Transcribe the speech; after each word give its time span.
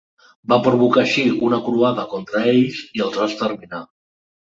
Va 0.51 0.55
provocar 0.67 1.01
així 1.01 1.25
una 1.49 1.59
croada 1.67 2.05
contra 2.13 2.41
ells 2.53 2.79
i 3.01 3.05
els 3.09 3.21
va 3.21 3.29
exterminar. 3.33 3.83